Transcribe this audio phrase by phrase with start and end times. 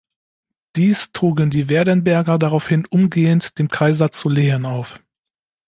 [0.77, 4.99] Dies trugen die Werdenberger daraufhin umgehend dem Kaiser zu Lehen auf.